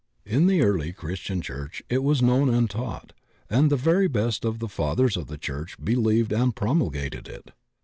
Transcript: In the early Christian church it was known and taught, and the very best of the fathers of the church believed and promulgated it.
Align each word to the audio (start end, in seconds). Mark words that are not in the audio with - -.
In 0.25 0.47
the 0.47 0.63
early 0.63 0.93
Christian 0.93 1.43
church 1.43 1.83
it 1.87 2.01
was 2.01 2.23
known 2.23 2.51
and 2.51 2.67
taught, 2.67 3.13
and 3.51 3.69
the 3.69 3.75
very 3.75 4.07
best 4.07 4.43
of 4.43 4.57
the 4.57 4.67
fathers 4.67 5.15
of 5.15 5.27
the 5.27 5.37
church 5.37 5.77
believed 5.85 6.33
and 6.33 6.55
promulgated 6.55 7.27
it. 7.27 7.51